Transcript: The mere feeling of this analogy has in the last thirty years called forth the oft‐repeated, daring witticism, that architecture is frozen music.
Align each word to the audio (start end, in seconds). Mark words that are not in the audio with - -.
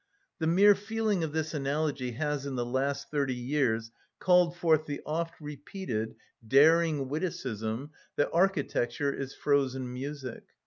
The 0.39 0.47
mere 0.47 0.73
feeling 0.73 1.23
of 1.23 1.31
this 1.31 1.53
analogy 1.53 2.13
has 2.13 2.47
in 2.47 2.55
the 2.55 2.65
last 2.65 3.11
thirty 3.11 3.35
years 3.35 3.91
called 4.17 4.57
forth 4.57 4.87
the 4.87 4.99
oft‐repeated, 5.05 6.15
daring 6.47 7.07
witticism, 7.07 7.91
that 8.15 8.31
architecture 8.33 9.13
is 9.13 9.35
frozen 9.35 9.93
music. 9.93 10.41